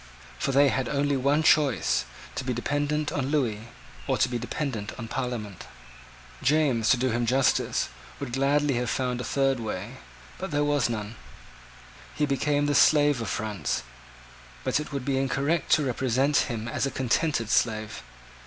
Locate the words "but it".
14.63-14.91